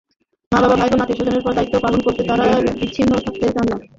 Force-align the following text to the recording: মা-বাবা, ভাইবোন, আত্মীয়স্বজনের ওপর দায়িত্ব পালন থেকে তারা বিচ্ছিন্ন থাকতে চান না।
মা-বাবা, 0.51 0.75
ভাইবোন, 0.75 1.01
আত্মীয়স্বজনের 1.01 1.41
ওপর 1.41 1.55
দায়িত্ব 1.57 1.75
পালন 1.83 1.99
থেকে 2.07 2.21
তারা 2.29 2.43
বিচ্ছিন্ন 2.79 3.11
থাকতে 3.17 3.45
চান 3.47 3.65
না। 3.69 3.77